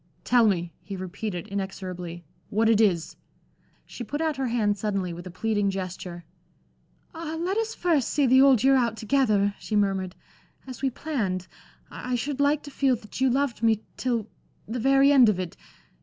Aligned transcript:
"Tell 0.23 0.47
me," 0.47 0.73
he 0.81 0.95
repeated, 0.95 1.47
inexorably, 1.47 2.25
"what 2.49 2.67
it 2.69 2.81
is." 2.81 3.17
She 3.85 4.03
put 4.03 4.19
out 4.19 4.37
her 4.37 4.47
hand 4.47 4.75
suddenly 4.75 5.13
with 5.13 5.27
a 5.27 5.29
pleading 5.29 5.69
gesture. 5.69 6.25
"Ah, 7.13 7.35
let 7.39 7.55
us 7.57 7.75
first 7.75 8.07
see 8.09 8.25
the 8.25 8.41
Old 8.41 8.63
Year 8.63 8.75
out 8.75 8.97
together," 8.97 9.53
she 9.59 9.75
murmured, 9.75 10.15
"as 10.65 10.81
we 10.81 10.89
planned. 10.89 11.45
I 11.91 12.15
should 12.15 12.39
like 12.39 12.63
to 12.63 12.71
feel 12.71 12.95
that 12.95 13.21
you 13.21 13.29
loved 13.29 13.61
me 13.61 13.83
till 13.95 14.27
the 14.67 14.79
very 14.79 15.11
end 15.11 15.29
of 15.29 15.39
it. 15.39 15.55